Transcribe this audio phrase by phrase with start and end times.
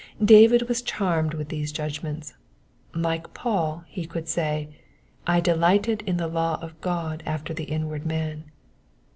[0.25, 2.33] David was charmed with these judgments.
[2.95, 4.75] Like Paul, he could say, *^
[5.27, 8.45] I delight in the law of God after the inward man."